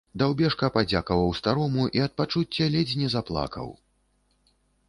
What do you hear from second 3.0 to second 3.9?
не заплакаў.